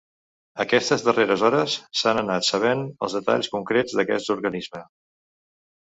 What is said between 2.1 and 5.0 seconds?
anat sabent els detalls concrets d’aquest organisme.